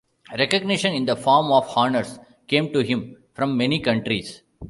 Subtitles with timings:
[0.35, 2.17] Recognition in the form of honours
[2.47, 4.41] came to him from many countries.